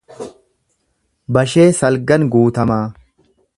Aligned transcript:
Bashee 1.37 1.67
Salgan 1.81 2.27
Guutamaa 2.37 2.83